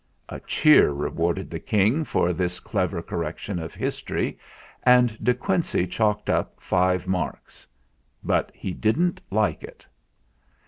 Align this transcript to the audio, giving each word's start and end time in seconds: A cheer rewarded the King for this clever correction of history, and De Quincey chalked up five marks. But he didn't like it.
A 0.29 0.39
cheer 0.39 0.89
rewarded 0.91 1.51
the 1.51 1.59
King 1.59 2.03
for 2.03 2.33
this 2.33 2.59
clever 2.59 3.03
correction 3.03 3.59
of 3.59 3.75
history, 3.75 4.39
and 4.81 5.15
De 5.23 5.31
Quincey 5.35 5.85
chalked 5.85 6.27
up 6.27 6.59
five 6.59 7.05
marks. 7.07 7.67
But 8.23 8.49
he 8.55 8.73
didn't 8.73 9.21
like 9.29 9.61
it. 9.61 9.85